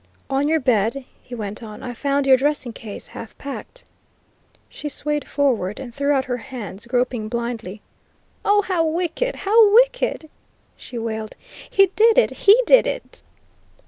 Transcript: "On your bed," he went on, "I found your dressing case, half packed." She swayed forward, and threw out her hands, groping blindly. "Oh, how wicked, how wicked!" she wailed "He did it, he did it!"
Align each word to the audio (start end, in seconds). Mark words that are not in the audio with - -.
"On 0.31 0.47
your 0.47 0.59
bed," 0.59 1.05
he 1.21 1.35
went 1.35 1.61
on, 1.61 1.83
"I 1.83 1.93
found 1.93 2.25
your 2.25 2.35
dressing 2.35 2.73
case, 2.73 3.09
half 3.09 3.37
packed." 3.37 3.83
She 4.67 4.89
swayed 4.89 5.27
forward, 5.27 5.79
and 5.79 5.93
threw 5.93 6.11
out 6.11 6.25
her 6.25 6.37
hands, 6.37 6.87
groping 6.87 7.27
blindly. 7.29 7.83
"Oh, 8.43 8.63
how 8.63 8.83
wicked, 8.83 9.35
how 9.45 9.71
wicked!" 9.75 10.27
she 10.75 10.97
wailed 10.97 11.35
"He 11.69 11.91
did 11.95 12.17
it, 12.17 12.31
he 12.31 12.59
did 12.65 12.87
it!" 12.87 13.21